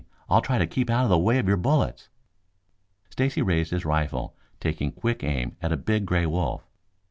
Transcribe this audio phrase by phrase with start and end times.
[0.27, 2.09] I'll try to keep out of the way of your bullets."
[3.11, 6.65] Stacy raised his rifle, taking quick aim at a big gray wolf.